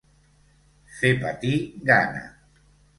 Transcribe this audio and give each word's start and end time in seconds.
Fer 1.01 1.13
patir 1.21 1.55
gana. 1.93 2.29